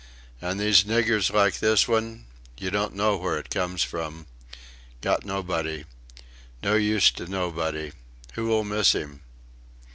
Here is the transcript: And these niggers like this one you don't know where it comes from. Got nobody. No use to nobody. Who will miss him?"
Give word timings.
And 0.41 0.59
these 0.59 0.83
niggers 0.83 1.31
like 1.31 1.59
this 1.59 1.87
one 1.87 2.25
you 2.57 2.71
don't 2.71 2.95
know 2.95 3.17
where 3.17 3.37
it 3.37 3.51
comes 3.51 3.83
from. 3.83 4.25
Got 5.01 5.25
nobody. 5.25 5.85
No 6.63 6.73
use 6.73 7.11
to 7.11 7.27
nobody. 7.27 7.91
Who 8.33 8.47
will 8.47 8.63
miss 8.63 8.93
him?" 8.93 9.21